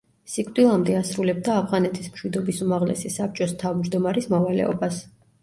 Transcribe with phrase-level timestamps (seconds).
[0.35, 5.01] სიკვდილამდე ასრულებდა ავღანეთის მშვიდობის უმაღლესი საბჭოს თავმჯდომარის მოვალეობას.